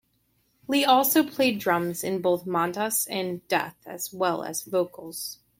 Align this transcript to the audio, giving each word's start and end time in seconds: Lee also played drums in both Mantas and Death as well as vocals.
Lee 0.67 0.83
also 0.83 1.21
played 1.23 1.59
drums 1.59 2.03
in 2.03 2.23
both 2.23 2.47
Mantas 2.47 3.05
and 3.05 3.47
Death 3.47 3.75
as 3.85 4.11
well 4.11 4.41
as 4.43 4.63
vocals. 4.63 5.37